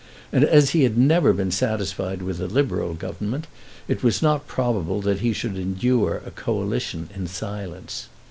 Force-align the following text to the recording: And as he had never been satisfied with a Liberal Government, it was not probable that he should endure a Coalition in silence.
And 0.31 0.43
as 0.43 0.71
he 0.71 0.81
had 0.81 0.97
never 0.97 1.31
been 1.31 1.51
satisfied 1.51 2.23
with 2.23 2.41
a 2.41 2.47
Liberal 2.47 2.95
Government, 2.95 3.45
it 3.87 4.01
was 4.01 4.19
not 4.23 4.47
probable 4.47 4.99
that 5.03 5.19
he 5.19 5.31
should 5.31 5.55
endure 5.59 6.23
a 6.25 6.31
Coalition 6.31 7.09
in 7.13 7.27
silence. 7.27 8.09